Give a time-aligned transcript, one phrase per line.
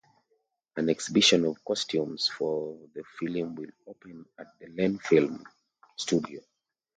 [0.77, 5.43] An exhibition of costumes for the film will open at the Lenfilm
[5.95, 6.41] studio.